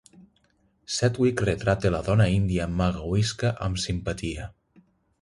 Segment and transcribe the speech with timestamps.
[0.95, 4.53] Sedgwick retrata la dona índia "Magawisca" amb simpatia.